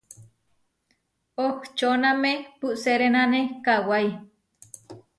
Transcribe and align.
Ohčóname 1.45 2.31
puʼserénane 2.59 3.41
kawái. 3.65 4.07